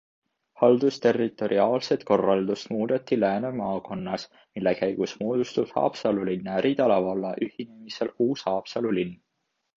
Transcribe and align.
Haldusterritoriaalset 0.59 2.05
korraldust 2.11 2.71
muudeti 2.75 3.19
Lääne 3.25 3.51
maakonnas, 3.59 4.25
mille 4.55 4.75
käigus 4.81 5.15
moodustub 5.21 5.69
Haapsalu 5.77 6.25
linna 6.33 6.57
ja 6.57 6.65
Ridala 6.69 6.99
valla 7.11 7.35
ühinemisel 7.51 8.13
uus 8.29 8.49
Haapsalu 8.51 8.97
linn. 9.01 9.17